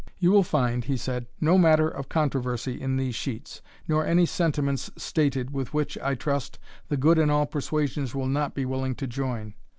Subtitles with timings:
[0.17, 4.89] "You will find," he said, "no matter of controversy in these sheets, nor any sentiments
[4.97, 9.05] stated, with which, I trust, the good in all persuasions will not be willing to
[9.05, 9.53] join.